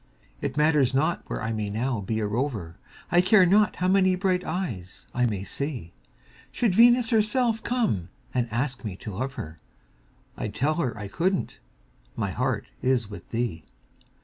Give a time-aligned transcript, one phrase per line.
[0.41, 2.79] It matters not where I may now be a rover,
[3.11, 5.93] I care not how many bright eyes I may see;
[6.51, 9.59] Should Venus herself come and ask me to love her,
[10.35, 11.59] I'd tell her I couldn't
[12.15, 13.63] my heart is with thee.